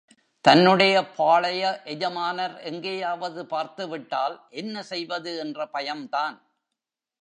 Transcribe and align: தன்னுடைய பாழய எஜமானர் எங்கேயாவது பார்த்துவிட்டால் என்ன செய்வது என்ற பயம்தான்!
தன்னுடைய 0.45 1.03
பாழய 1.17 1.63
எஜமானர் 1.85 2.55
எங்கேயாவது 2.61 3.45
பார்த்துவிட்டால் 3.45 4.35
என்ன 4.51 4.83
செய்வது 4.83 5.33
என்ற 5.39 5.65
பயம்தான்! 5.67 6.37